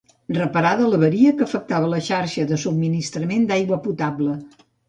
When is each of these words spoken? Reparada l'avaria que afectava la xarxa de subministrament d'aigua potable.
Reparada 0.35 0.87
l'avaria 0.93 1.33
que 1.41 1.45
afectava 1.47 1.91
la 1.93 2.01
xarxa 2.09 2.47
de 2.53 2.61
subministrament 2.65 3.49
d'aigua 3.53 3.83
potable. 3.89 4.39